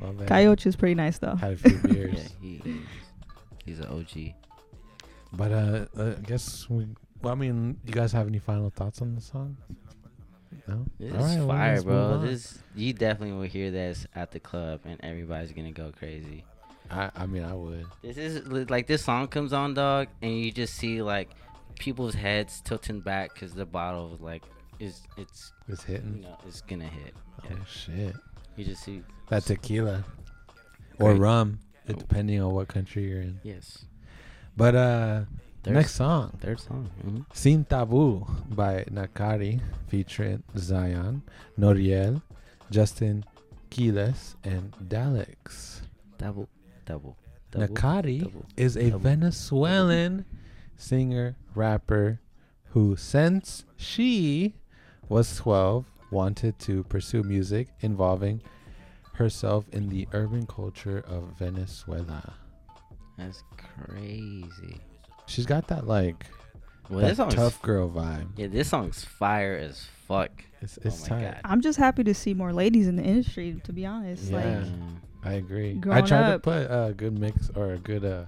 [0.00, 0.28] My bad.
[0.28, 1.36] Coyote is pretty nice though.
[1.36, 2.14] Had a few beers.
[2.14, 2.76] yeah, he, he's,
[3.64, 4.34] he's an OG.
[5.32, 6.86] But uh, uh, I guess we.
[7.22, 9.56] Well, I mean, you guys have any final thoughts on the song?
[10.68, 10.86] No.
[10.98, 12.18] This All is right, fire, bro.
[12.18, 16.44] This you definitely will hear this at the club, and everybody's gonna go crazy.
[16.90, 17.86] I I mean, I would.
[18.02, 21.30] This is like this song comes on, dog, and you just see like
[21.78, 24.42] people's heads tilting back because the bottle is like
[24.80, 26.16] is it's It's hitting.
[26.16, 27.14] you know it's gonna hit.
[27.44, 27.64] Oh Yeah.
[27.66, 28.16] shit.
[28.56, 30.04] You just see That tequila
[30.98, 31.20] or Great.
[31.20, 31.92] rum, Oh.
[31.92, 33.40] depending on what country you're in.
[33.44, 33.84] yes.
[34.56, 35.24] But uh,
[35.74, 36.38] Next song.
[36.40, 36.90] Third song.
[37.02, 41.22] hmm Sin Tabu by Nakari featuring Zion,
[41.58, 42.22] Noriel,
[42.70, 43.24] Justin
[43.70, 45.80] Quiles, and Dalex.
[46.18, 46.48] Double,
[46.84, 47.16] double.
[47.50, 50.24] double Nakari is a Venezuelan
[50.76, 52.20] singer rapper
[52.70, 54.54] who, since she
[55.08, 58.40] was 12, wanted to pursue music involving
[59.14, 62.34] herself in the urban culture of Venezuela.
[63.16, 64.80] That's crazy.
[65.26, 66.26] She's got that like
[66.88, 68.28] Well, that this song's tough girl vibe.
[68.36, 70.30] Yeah, this song's fire as fuck.
[70.62, 71.22] It's Oh it's my tight.
[71.34, 71.40] God.
[71.44, 73.60] I'm just happy to see more ladies in the industry.
[73.64, 74.36] To be honest, Yeah.
[74.64, 74.72] like.
[75.24, 75.70] I agree.
[75.70, 78.26] I Growing tried to put a good mix or a good uh,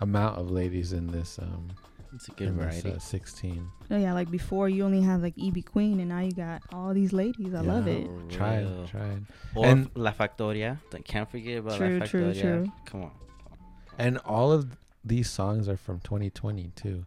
[0.00, 1.68] amount of ladies in this um
[2.14, 2.96] It's a good in this, variety.
[2.96, 3.68] uh, 16.
[3.90, 6.94] Oh yeah, like before you only had like Ivy Queen, and now you got all
[6.94, 7.52] these ladies.
[7.54, 8.08] I love it.
[8.30, 8.84] Try Real.
[8.84, 9.22] it, try it.
[9.54, 10.78] Or And- La Factoria.
[10.90, 12.40] Don't- Can't forget about True, La true, Factoria.
[12.40, 12.72] true.
[12.86, 13.10] Come on.
[13.98, 14.76] And all of
[15.06, 17.04] these songs are from 2020 too.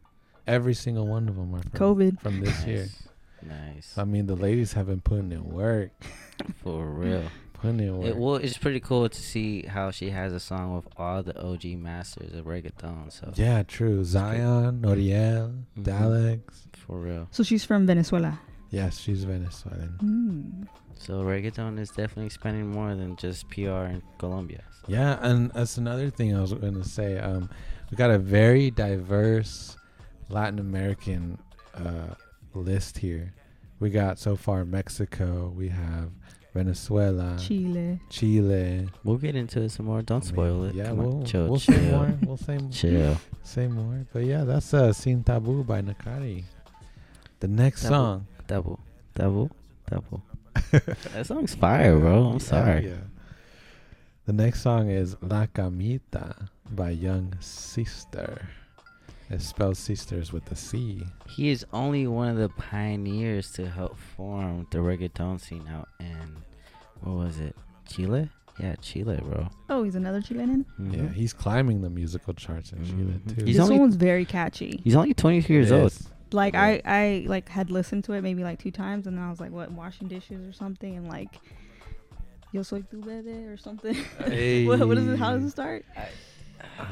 [0.48, 2.20] Every single one of them are from COVID.
[2.22, 2.88] from this year.
[3.44, 3.88] Nice.
[3.94, 5.92] So, I mean, the ladies have been putting in work,
[6.64, 7.24] For real.
[7.54, 8.08] putting in work.
[8.10, 11.40] It, well, it's pretty cool to see how she has a song with all the
[11.40, 13.12] OG masters of reggaeton.
[13.12, 14.04] So yeah, true.
[14.04, 15.84] Zion, Noriel, Mhm.
[15.84, 16.42] Dalex.
[16.74, 17.28] for real.
[17.32, 18.40] So she's from Venezuela.
[18.72, 19.98] Yes, she's Venezuelan.
[20.02, 20.68] Mm.
[20.96, 24.64] So reggaeton is definitely expanding more than just PR in Colombia.
[24.82, 27.18] So Yeah, and that's another thing I was going to say.
[27.20, 27.50] Um,
[27.92, 29.76] we got a very diverse
[30.30, 31.38] Latin American
[31.76, 32.14] uh,
[32.54, 33.34] list here.
[33.80, 35.54] We got so far Mexico.
[35.56, 36.10] We have
[36.54, 38.00] Venezuela, Chile.
[38.10, 38.90] Chile.
[39.04, 40.02] we'll get into it some more.
[40.02, 40.76] Don't I mean, spoil it.
[40.76, 41.76] Yeah, Come on, we'll, chill, we'll chill.
[41.76, 42.18] say more.
[42.24, 42.72] We'll say more.
[42.72, 43.18] Chill.
[43.44, 44.06] Say more.
[44.12, 46.44] But yeah, that's uh, Sin Tabu by Nakari.
[47.40, 47.94] The next Tabu.
[47.94, 48.28] song.
[48.48, 48.80] Double,
[49.16, 49.52] double,
[49.90, 50.24] double.
[50.72, 52.26] that song's fire, bro.
[52.26, 52.88] I'm Yeah, sorry.
[52.88, 52.96] Yeah.
[54.26, 58.48] The next song is La Camita by Young Cister.
[59.30, 61.04] It spells sisters with a C.
[61.28, 66.38] He is only one of the pioneers to help form the reggaeton scene out in
[67.02, 67.56] what was it?
[67.88, 68.30] Chile?
[68.60, 69.48] Yeah, Chile, bro.
[69.70, 70.66] Oh, he's another Chilean.
[70.80, 70.96] Mhm.
[70.98, 72.88] Yeah, he's climbing the musical charts in Mhm.
[72.90, 73.46] Chile too.
[73.46, 74.82] He's this only- one's very catchy.
[74.84, 75.94] He's only 22 years It old.
[76.32, 76.64] Like Yeah.
[76.64, 79.40] I, I like had listened to it maybe like two times, and then I was
[79.40, 81.40] like, what, washing dishes or something, and like,
[82.52, 83.96] yo soy tu bebé or something.
[84.68, 85.18] what, what is it?
[85.20, 85.86] How does it start?
[85.96, 86.08] I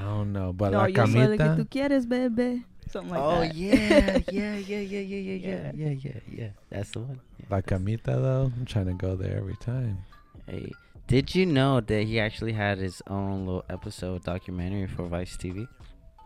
[0.02, 1.56] don't know, but no, La yo soy el que Camita.
[1.58, 2.64] tú quieres, bebé.
[2.90, 3.56] Something like oh that.
[3.56, 6.48] yeah, yeah, yeah, yeah, yeah, yeah, yeah, yeah, yeah, yeah.
[6.70, 7.20] That's the one.
[7.40, 7.46] Yeah.
[7.50, 10.00] La Camita though, I'm trying to go there every time.
[10.48, 10.72] Hey,
[11.08, 15.68] did you know that he actually had his own little episode documentary for Vice TV?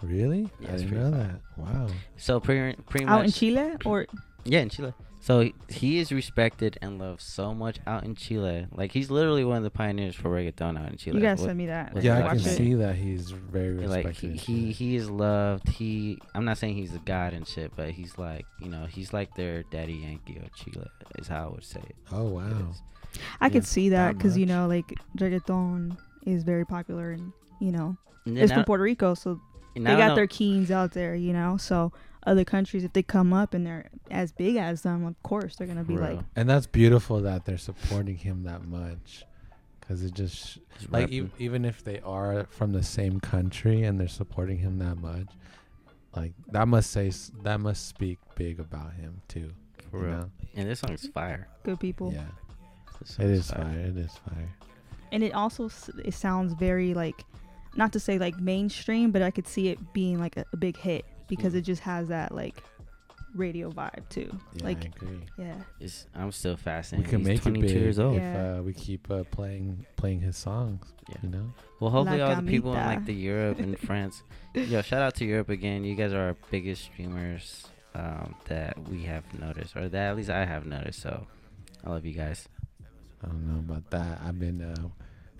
[0.04, 0.50] Really?
[0.60, 1.12] Yeah, I didn't know fire.
[1.12, 1.42] that.
[1.58, 1.88] Wow.
[2.18, 4.06] So pretty, pretty much Out in Chile or
[4.44, 4.94] Yeah, in Chile.
[5.24, 8.66] So he- he is respected and loved so much out in Chile.
[8.74, 11.18] Like he's literally one of the pioneers for reggaeton out in Chile.
[11.18, 11.96] you guys What- send me that.
[12.04, 12.54] Yeah, I can documentary.
[12.66, 14.40] see that he's very like respected.
[14.40, 15.70] he, he he is loved.
[15.70, 19.14] He I'm not saying he's a god and shit, but he's like you know he's
[19.14, 20.88] like their daddy Yankee of Chile
[21.20, 21.96] is how I would say it.
[22.12, 22.48] Oh wow.
[22.72, 22.82] is.
[23.40, 27.32] I Yeah, could see that that because you know, like reggaeton is very popular, and
[27.60, 29.40] you know, And it's then from Puerto Rico, so
[29.76, 31.58] they got don't their know- keens out there, you know.
[31.58, 31.92] So
[32.26, 35.68] other countries, if they come up and they're as big as them, of course they're
[35.68, 36.20] gonna be For like.
[36.36, 39.26] And that's beautiful that they're supporting him that much,
[39.80, 43.84] because it just sh- Just like e- even if they are from the same country
[43.84, 45.28] and they're supporting him that much,
[46.16, 47.12] like that must say
[47.44, 49.52] that must speak big about him too.
[49.90, 50.12] For real.
[50.12, 50.30] know?
[50.56, 51.48] And this song's fire.
[51.64, 52.12] good people.
[52.14, 52.24] Yeah,
[53.00, 53.80] This it song's is fire.
[53.80, 54.50] It is fire.
[55.12, 57.26] And it also s- it sounds very like,
[57.76, 60.78] not to say like mainstream, but I could see it being like a, a big
[60.78, 61.58] hit because Mm.
[61.58, 62.62] it just has that like
[63.34, 64.30] radio vibe too.
[64.56, 65.20] Yeah, like I agree.
[65.38, 67.08] yeah, It's, I'm still fascinated.
[67.08, 67.10] We fascinated.
[67.10, 68.16] can He's make it 22 big years old.
[68.18, 68.58] if Yeah.
[68.58, 70.84] uh, we keep uh, playing playing his songs.
[71.10, 71.16] Yeah.
[71.24, 71.54] You know.
[71.80, 74.24] Well, hopefully La all the people in like the Europe and France.
[74.54, 75.84] Yo, shout out to Europe again.
[75.86, 80.30] You guys are our biggest streamers um, that we have noticed, or that at least
[80.30, 81.00] I have noticed.
[81.02, 81.26] So
[81.86, 82.48] I love you guys.
[83.24, 84.20] I don't know about that.
[84.26, 84.88] I've been uh,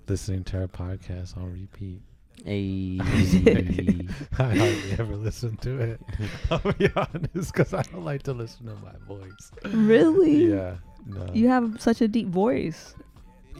[0.08, 2.00] listening to our podcast on repeat.
[2.44, 2.98] Hey.
[4.38, 6.00] I hardly ever listen to it.
[6.50, 9.52] I'll be honest, because I don't like to listen to my voice.
[9.72, 10.46] really.
[10.50, 10.76] Yeah,
[11.06, 11.26] no.
[11.32, 12.94] You have such a deep voice.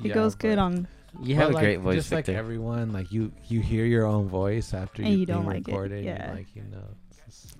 [0.02, 0.88] It Yeah, goes good on.
[1.22, 4.28] you have a like, great voice, Just like everyone, like you, you hear your own
[4.28, 6.04] voice after And you, you don't being like it, recorded.
[6.04, 6.28] yeah.
[6.30, 7.01] And like you know, it's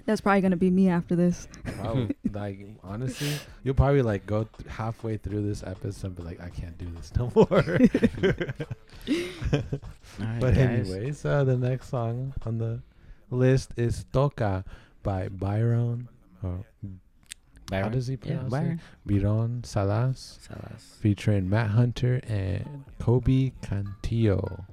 [0.05, 1.47] That's probably gonna be me after this.
[1.79, 3.33] probably, like honestly,
[3.63, 6.87] you'll probably like go th- halfway through this episode and be like, I can't do
[6.97, 7.47] this no more.
[9.09, 10.91] All right, But guys.
[10.91, 12.81] anyways, uh, the next song on the
[13.31, 14.65] list is Toca
[15.03, 16.09] by Byron.
[16.43, 16.65] Or
[17.71, 18.81] how does he Yeah, pronounce Byron.
[19.07, 19.23] it?
[19.23, 20.97] Byron Salas, Salas.
[21.01, 24.65] featuring Matt Hunter and Kobi Cantillo.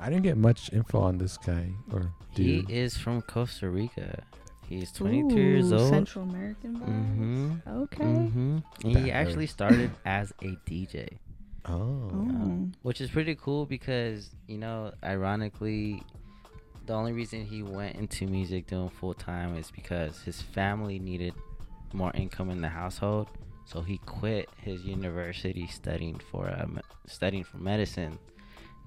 [0.00, 4.22] I didn't get much info on this guy or He is from Costa Rica.
[4.68, 5.88] He's 22 years Ooh, old.
[5.90, 6.86] Central American vibes.
[6.86, 7.68] Mm-hmm.
[7.82, 8.04] Okay.
[8.04, 8.58] Mm-hmm.
[8.84, 11.18] And That he actually started as a DJ.
[11.66, 12.68] oh, Oh.
[12.82, 16.02] which is pretty cool because you know ironically
[16.86, 21.34] the only reason he went into music doing full time is because his family needed
[21.92, 23.28] more income in the household
[23.66, 28.18] so he quit his university studying for uh, me- studying for medicine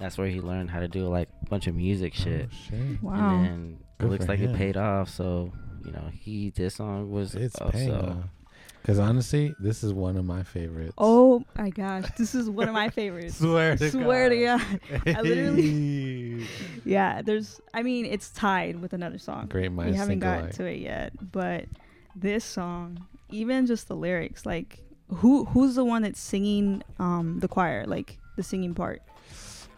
[0.03, 3.01] that's where he learned how to do like a bunch of music shit Oh, shit.
[3.03, 3.13] Wow.
[3.35, 4.51] and then it looks like him.
[4.53, 5.51] it paid off so
[5.85, 8.17] you know he this song was It's also paying off.
[8.81, 10.91] Because honestly, this is one of my favorites.
[10.97, 13.35] Oh my gosh, this is one of my favorites.
[13.39, 14.61] Swear to Swear to God.
[14.89, 15.01] God.
[15.17, 16.45] I literally,
[16.85, 17.61] yeah, there's.
[17.73, 19.47] I mean, it's tied with another song.
[19.47, 20.55] Great We haven't gotten alike.
[20.55, 21.63] to it yet, but
[22.13, 27.47] this song, even just the lyrics, like who who's the one that's singing um the
[27.47, 29.01] choir, like the singing part?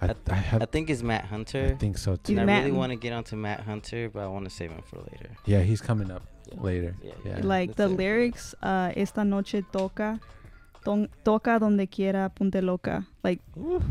[0.01, 1.71] I, I, have, I think it's Matt Hunter.
[1.73, 2.33] I think so too.
[2.33, 4.71] And I Matt- really want to get onto Matt Hunter, but I want to save
[4.71, 5.29] him for later.
[5.45, 6.95] Yeah, he's coming up later.
[7.01, 7.39] Yeah, Yeah.
[7.43, 10.19] like the lyrics, uh, esta noche toca,
[10.83, 13.05] don, toca donde quiera, ponte loca.
[13.23, 13.81] Like, ooh,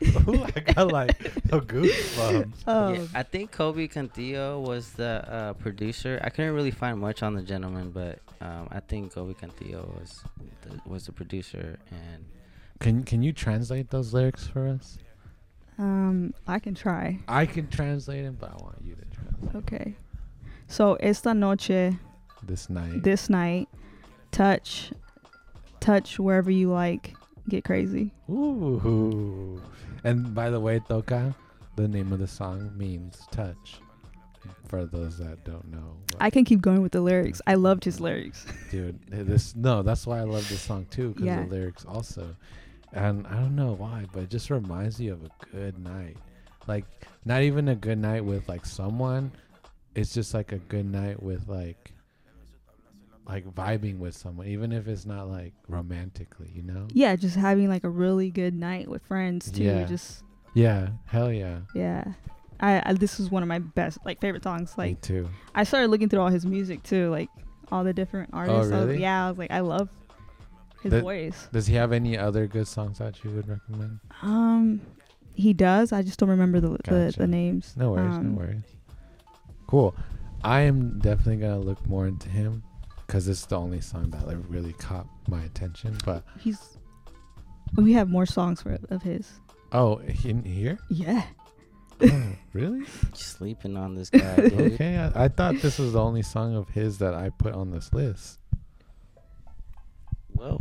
[0.00, 1.20] I got like
[1.52, 2.52] a goosebumps.
[2.66, 2.92] Oh.
[2.94, 6.18] Yeah, I think Kobi Cantillo was the uh, producer.
[6.24, 10.22] I couldn't really find much on the gentleman, but um, I think Kobi Cantillo was
[10.62, 11.78] the, was the producer.
[11.90, 12.24] And
[12.80, 14.98] Can can you translate those lyrics for us?
[15.78, 17.18] Um, I can try.
[17.28, 19.94] I can translate them, but I want you to translate Okay.
[20.68, 21.92] So esta noche,
[22.42, 23.02] this night.
[23.02, 23.68] this night,
[24.32, 24.92] touch,
[25.80, 27.14] touch wherever you like,
[27.48, 28.12] get crazy.
[28.30, 29.60] Ooh.
[30.04, 31.34] And by the way, Toca,
[31.76, 33.80] the name of the song means touch.
[34.68, 37.40] For those that don't know, I can keep going with the lyrics.
[37.46, 38.46] I loved his lyrics.
[38.70, 41.44] dude, this no, that's why I love this song too, because Yeah.
[41.44, 42.34] the lyrics also.
[42.92, 46.16] And I don't know why, but it just reminds you of a good night.
[46.66, 46.84] Like
[47.24, 49.32] not even a good night with like someone.
[49.94, 51.92] It's just like a good night with like
[53.28, 56.86] like vibing with someone, even if it's not like romantically, you know?
[56.92, 59.64] yeah, just having like a really good night with friends too.
[59.64, 59.84] Yeah.
[59.84, 60.22] Just
[60.54, 61.60] Yeah, hell yeah.
[61.74, 62.04] yeah.
[62.60, 64.74] I, I this is one of my best like favorite songs.
[64.78, 65.28] Like Me too.
[65.54, 67.28] I started looking through all his music too, like
[67.72, 68.56] all the different oh, artists.
[68.56, 69.00] I was- Oh, really?
[69.00, 69.88] yeah, I was like, I love
[70.86, 71.48] his Th- voice.
[71.52, 74.00] Does he have any other good songs that you would recommend?
[74.22, 74.80] Um,
[75.34, 75.92] he does.
[75.92, 77.18] I just don't remember the the, Gotcha.
[77.18, 77.74] the names.
[77.76, 78.62] No worries, Um, no worries.
[79.66, 79.94] Cool.
[80.44, 82.62] I am definitely gonna look more into him
[83.06, 85.96] because it's the only song that like really caught my attention.
[86.04, 86.78] But He's.
[87.76, 89.28] We have more songs for of his.
[89.72, 90.78] oh, in here?
[90.88, 91.24] Yeah.
[92.00, 92.22] Oh,
[92.52, 92.84] really?
[93.14, 94.72] sleeping on this guy, dude.
[94.74, 97.70] okay, I, I thought this was the only song of his that I put on
[97.70, 98.38] this list.
[100.36, 100.60] Well,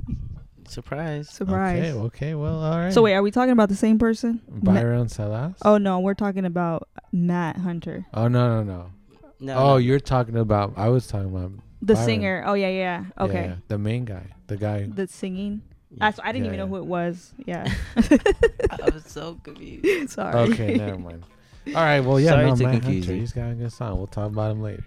[0.67, 1.29] surprise.
[1.29, 1.77] Surprise.
[1.79, 2.93] Okay, okay, well, all right.
[2.93, 4.41] So wait, are we talking about the same person?
[4.49, 5.53] Ma- Byron Salas.
[5.63, 8.91] oh no, we're talking about Matt Hunter, Oh no, no, no.
[9.39, 9.77] No, oh, no.
[9.77, 10.73] you're talking about.
[10.77, 12.05] I was talking about the Byron.
[12.05, 12.43] singer.
[12.47, 13.03] Oh yeah, yeah.
[13.17, 13.45] Yeah, Okay.
[13.47, 14.87] yeah, the main guy, the guy.
[14.87, 15.61] The singing.
[15.91, 17.33] That's I didn't Yeah, even know who it was.
[17.45, 17.71] Yeah.
[17.97, 20.09] I was so confused.
[20.15, 20.35] Sorry.
[20.51, 21.23] Okay, never mind.
[21.67, 23.19] All right, well, yeah, Sorry no, to Matt Hunter, you.
[23.19, 23.97] he's got a good song.
[23.97, 24.83] We'll talk about him later.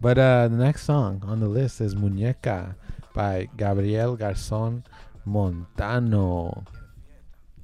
[0.00, 2.74] But uh, the next song on the list is Muñeca
[3.18, 4.84] by Gabriel Garzón
[5.24, 6.62] Montano.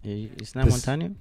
[0.02, 1.14] It's not This- Montano.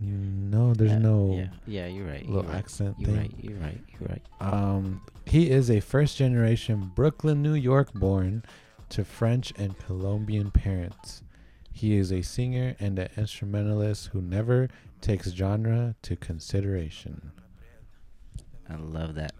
[0.00, 2.24] No, there's Yeah, no Yeah, yeah, you're right.
[2.26, 3.34] little you're right, accent You're right.
[3.42, 3.80] You're right.
[3.92, 4.22] You're right.
[4.40, 8.42] Um, he is a first generation Brooklyn, New York born
[8.88, 11.22] to French and Colombian parents.
[11.70, 14.68] He is a singer and an instrumentalist who never
[15.02, 17.32] takes genre to consideration.
[18.66, 19.32] I love that.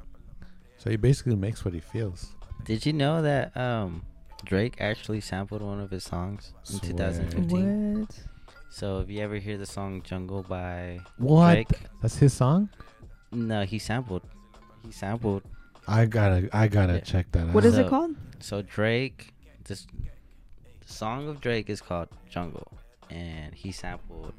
[0.77, 2.35] So he basically makes what he feels.
[2.69, 4.05] Did you know that um,
[4.45, 8.01] Drake actually sampled one of his songs in 2015?
[8.01, 8.21] What?
[8.69, 11.55] So if you ever hear the song "Jungle" by What?
[11.55, 11.69] Drake,
[12.03, 12.69] That's his song?
[13.33, 14.23] no, he sampled.
[14.85, 15.43] He sampled.
[15.89, 17.01] I gotta I gotta Yeah.
[17.01, 17.55] check that out.
[17.55, 18.15] What is it called?
[18.41, 19.33] So Drake,
[19.65, 19.87] this
[20.87, 22.69] the song of Drake is called "Jungle,"
[23.09, 24.35] and he sampled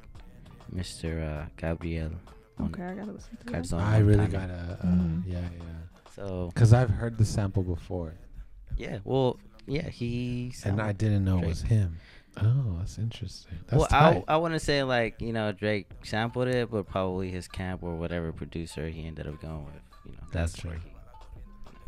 [0.71, 1.09] Mr.
[1.25, 2.11] Uh, Gabriel.
[2.59, 3.63] Mon- Okay, I gotta listen to that.
[3.63, 5.23] Garzón I really gotta uh, Mhm.
[5.25, 5.88] yeah, yeah.
[6.15, 8.13] So Cuz I've heard the sample before
[8.77, 10.53] yeah, well, yeah, he.
[10.63, 11.97] and I didn't know it was him.
[12.37, 13.59] Oh, that's interesting.
[13.67, 14.23] That's well, I, tight.
[14.29, 18.31] I wouldn't say like you know Drake sampled it, but probably his camp or whatever
[18.31, 19.81] producer he ended up going with.
[20.05, 20.67] You know, that's Gotcha.
[20.67, 20.91] where he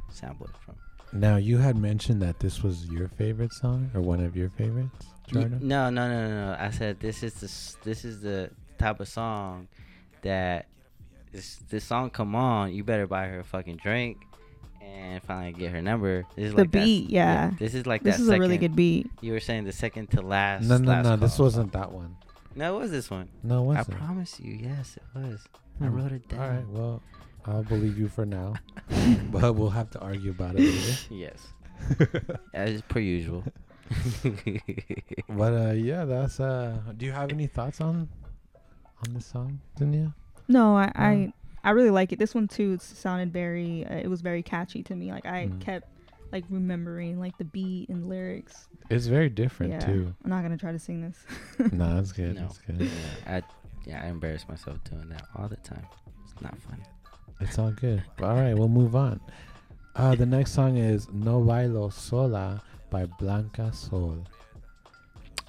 [0.10, 0.76] sampled it from.
[1.14, 5.06] Now you had mentioned that this was your favorite song or one of your favorites,
[5.28, 5.60] Y- Jordan.
[5.62, 6.58] No, no, no, no, no.
[6.60, 9.70] I said this is the this is the type of song
[10.24, 10.66] that
[11.32, 12.74] this this song come on.
[12.74, 14.18] You better buy her a fucking drink
[14.82, 16.26] and finally get her number.
[16.36, 17.52] This is The like that s- beat, yeah.
[17.60, 19.10] This is like This that is a really good beat.
[19.22, 20.64] You were saying the second to last.
[20.68, 21.16] No, no, last no.
[21.18, 22.16] This wasn't that one.
[22.56, 23.30] No, it was this one.
[23.44, 23.98] No, it I wasn't.
[23.98, 25.40] promise you, yes, it was.
[25.80, 25.96] I Hmm.
[25.96, 26.40] wrote it down.
[26.42, 26.68] All right.
[26.68, 27.02] Well,
[27.46, 28.54] I'll believe you for now,
[29.32, 30.98] but we'll have to argue about it later.
[31.10, 31.48] Yes.
[32.54, 33.44] As per usual.
[35.30, 36.78] But uh, yeah, that's uh.
[36.98, 38.08] Do you have any thoughts on
[39.08, 40.14] on this song, Dunya?
[40.52, 41.34] No, I, Uh, I
[41.64, 42.20] I really like it.
[42.20, 42.74] This one too.
[42.74, 43.86] It sounded very.
[43.86, 45.12] Uh, it was very catchy to me.
[45.12, 45.60] Like I Mm.
[45.62, 45.88] kept
[46.32, 48.68] like remembering like the beat and lyrics.
[48.90, 50.16] It's very different yeah, too.
[50.24, 51.18] I'm not gonna try to sing this.
[51.72, 52.36] no, that's good.
[52.36, 52.42] No.
[52.42, 52.82] That's good.
[52.82, 52.90] Yeah,
[53.38, 53.44] I
[53.86, 55.86] yeah, I embarrass myself doing that all the time.
[56.26, 56.82] It's not fun.
[57.42, 58.04] It's all good.
[58.22, 59.20] All right, we'll move on.
[59.96, 64.26] Uh, the next song is No Bailo Sola by Blanca Sol.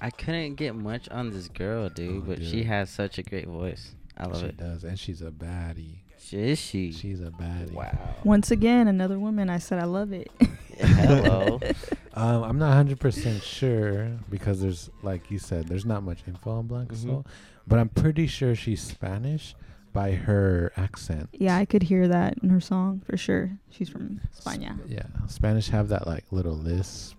[0.01, 3.47] I couldn't get much on this girl, dude, Oh, but she has such a great
[3.47, 3.95] voice.
[4.17, 4.57] I love she it.
[4.57, 5.97] does, and she's a baddie.
[6.31, 6.91] Is she?
[6.91, 7.73] She's a baddie.
[7.73, 7.97] Wow.
[8.23, 9.49] Once again, another woman.
[9.49, 10.31] I said I love it.
[10.79, 11.59] Hello.
[12.15, 16.67] Um, I'm not 100% sure because there's, like you said, there's not much info on
[16.67, 17.03] Blanca Mhm.
[17.07, 17.25] Sol,
[17.65, 19.55] but I'm pretty sure she's Spanish
[19.93, 21.29] by her accent.
[21.33, 23.57] yeah, I could hear that in her song for sure.
[23.71, 24.77] She's from España.
[24.87, 27.15] Yeah, Spanish have that like little lisp.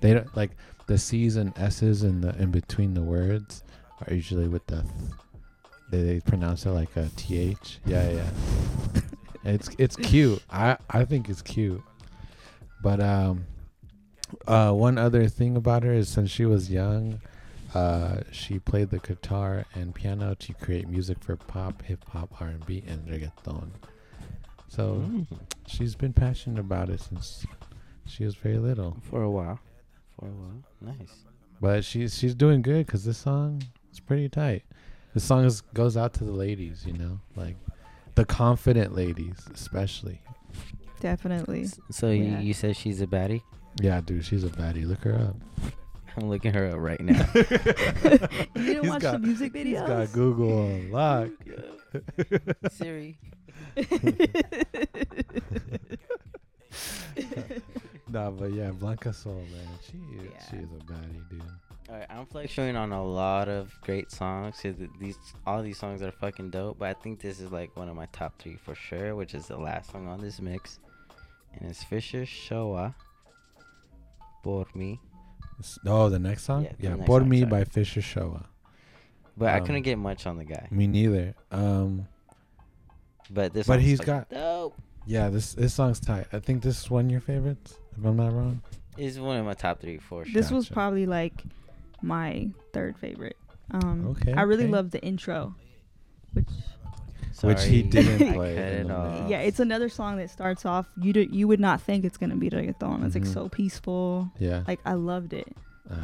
[0.00, 0.52] They don't like
[0.86, 3.64] the C's and S's in the in between the words
[4.06, 4.82] are usually with the.
[4.82, 4.92] Th.
[5.90, 7.78] They, they pronounce it like a th.
[7.86, 8.30] Yeah, yeah.
[9.44, 10.42] it's it's cute.
[10.50, 11.82] I I think it's cute.
[12.82, 13.46] But um,
[14.46, 17.20] uh, one other thing about her is since she was young,
[17.74, 22.48] uh, she played the guitar and piano to create music for pop, hip hop, R
[22.48, 23.70] and B, and reggaeton.
[24.68, 25.26] So Mm.
[25.66, 27.46] she's been passionate about it since
[28.04, 28.96] she was very little.
[29.08, 29.60] For a while.
[30.18, 30.62] For a while.
[30.80, 31.24] Nice.
[31.60, 33.62] But she's she's doing good because this song
[33.92, 34.64] is pretty tight.
[35.16, 37.56] This song is, goes out to the ladies, you know, like
[38.16, 40.20] the confident ladies, especially.
[41.00, 41.68] Definitely.
[41.90, 42.38] So Yeah.
[42.40, 43.40] you, you said she's a baddie?
[43.80, 44.86] Yeah, dude, she's a baddie.
[44.86, 45.36] Look her up.
[46.18, 47.26] I'm looking her up right now.
[47.34, 47.42] You
[48.62, 49.86] didn't He's watch got- the music He's videos?
[49.86, 51.30] got Google on lock.
[52.72, 53.18] Siri.
[58.10, 61.42] nah, but yeah, Blanca Sol, man, she is, she is a baddie, dude.
[61.88, 64.60] Alright, I'm fluctuating on a lot of great songs.
[64.98, 65.16] these
[65.46, 68.06] all these songs are fucking dope, but I think this is like one of my
[68.06, 70.80] top three for sure, which is the last song on this mix,
[71.54, 72.94] and it's Fisher Showa.
[74.42, 74.98] Por me,
[75.60, 76.64] S- Oh, the next song?
[76.64, 77.50] Yeah, the Yeah, next Por song, Me sorry.
[77.50, 78.44] by Fisher Showa.
[79.36, 80.66] but I Um, couldn't get much on the guy.
[80.72, 81.34] Me neither.
[81.52, 82.08] Um,
[83.30, 84.30] But this, but song's he's fucking got.
[84.30, 84.74] dope.
[85.06, 86.26] Yeah, this this song's tight.
[86.32, 88.60] I think this is one of your favorites, if I'm not wrong.
[88.96, 90.32] Is one of my top three for sure.
[90.34, 91.44] This was probably like
[92.02, 93.36] my third favorite.
[93.70, 94.72] Um, Okay, I really okay.
[94.72, 95.54] love the intro,
[96.34, 96.46] which
[97.42, 99.18] Which he didn't play it the off.
[99.20, 99.30] mix.
[99.30, 100.86] yeah, it's another song that starts off.
[101.00, 103.04] You do, you would not think it's gonna be reggaeton.
[103.04, 103.32] It's like Mhm.
[103.34, 104.30] so peaceful.
[104.38, 104.62] Yeah.
[104.68, 105.48] Like I loved it.
[105.90, 105.96] Ah.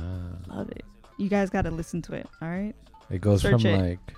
[0.49, 0.85] Love it.
[1.19, 2.27] You guys got to listen to it.
[2.41, 2.75] All right.
[3.11, 3.81] It goes Search from it.
[3.81, 4.15] like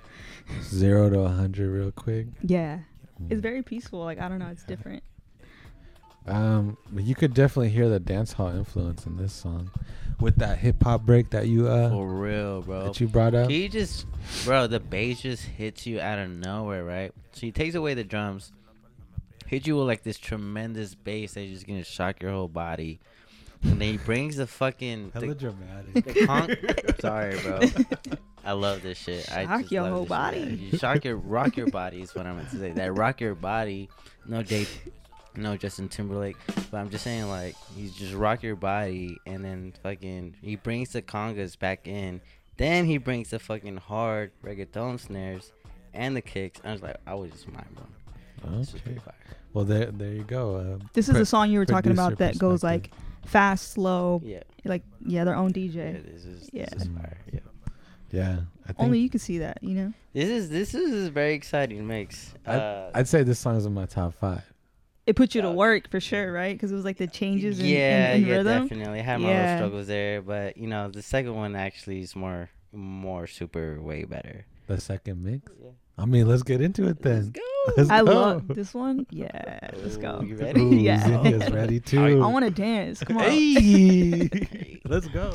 [0.62, 2.26] zero to a hundred real quick.
[2.42, 2.80] Yeah.
[3.22, 3.30] Mm.
[3.32, 4.00] It's very peaceful.
[4.00, 4.48] Like I don't know.
[4.48, 5.02] It's different.
[6.26, 9.70] Um, but you could definitely hear the dance hall influence in this song,
[10.20, 12.84] with that hip hop break that you uh For real, bro.
[12.84, 13.50] that you brought up.
[13.50, 14.06] He just,
[14.44, 17.12] bro, the bass just hits you out of nowhere, right?
[17.32, 18.52] So he takes away the drums,
[19.46, 23.00] hits you with like this tremendous bass that's just gonna shock your whole body,
[23.62, 26.04] and then he brings the fucking Hella the, dramatic.
[26.04, 26.56] the con-
[27.00, 27.60] Sorry, bro.
[28.46, 29.30] I love this shit.
[29.30, 30.08] I Shock just your whole this shit.
[30.08, 30.38] body.
[30.38, 32.72] Yeah, You shock your rock your body is what I'm meant to say.
[32.72, 33.88] That rock your body.
[34.26, 34.66] No J,
[35.36, 36.36] no Justin Timberlake,
[36.70, 40.90] but I'm just saying like he's just rock your body, and then fucking he brings
[40.92, 42.20] the congas back in.
[42.56, 45.52] Then he brings the fucking hard reggaeton snares
[45.92, 46.60] and the kicks.
[46.64, 48.60] I was like, I was just mind blown.
[48.76, 48.98] Okay.
[49.52, 50.56] Well, there there you go.
[50.56, 52.90] Uh, This is pro- the song you were talking about that goes like
[53.26, 54.20] fast, slow.
[54.24, 54.42] Yeah.
[54.64, 56.12] Like yeah, their own Yeah, DJ.
[56.12, 56.66] this is Yeah.
[56.72, 57.16] this is fire.
[57.32, 57.40] Yeah.
[58.10, 59.58] Yeah, I think Only you can see that.
[59.62, 59.92] You know.
[60.12, 62.34] This is this is a very exciting mix.
[62.46, 64.44] I'd, Uh, I'd say this song's in my top five.
[65.06, 66.54] It put you to uh, work for sure, right?
[66.54, 68.62] Because it was like the changes in, in- yeah, in, yeah, rhythm.
[68.68, 69.00] definitely.
[69.00, 69.42] I had my Yeah.
[69.42, 74.04] little struggles there, but you know, the second one actually is more, more super, way
[74.04, 74.46] better.
[74.66, 75.52] The second mix.
[75.62, 75.70] Yeah.
[75.98, 77.30] I mean, let's get into it then.
[77.32, 77.40] go.
[77.78, 78.12] Let's I go.
[78.12, 79.06] love this one.
[79.10, 80.20] Yeah, let's go.
[80.22, 80.60] Ooh, you ready?
[80.60, 81.02] Ooh, yeah.
[81.06, 82.22] Zinnia's ready too.
[82.22, 83.00] I want to dance.
[83.00, 83.22] Come on.
[83.24, 85.32] Hey, let's go.